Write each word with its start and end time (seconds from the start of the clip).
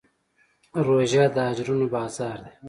روژه 0.85 1.23
د 1.35 1.37
اجرونو 1.49 1.85
بازار 1.95 2.37
دی. 2.45 2.53